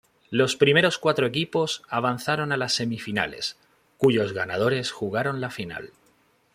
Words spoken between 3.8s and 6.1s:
cuyos ganadores jugaron la final.